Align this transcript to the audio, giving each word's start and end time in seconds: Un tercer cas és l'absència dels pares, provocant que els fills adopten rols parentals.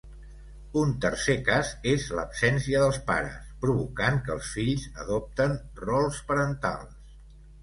Un 0.83 0.93
tercer 1.03 1.35
cas 1.49 1.73
és 1.91 2.05
l'absència 2.19 2.81
dels 2.85 2.97
pares, 3.11 3.51
provocant 3.67 4.19
que 4.29 4.35
els 4.37 4.49
fills 4.55 4.89
adopten 5.05 5.55
rols 5.85 6.25
parentals. 6.33 6.99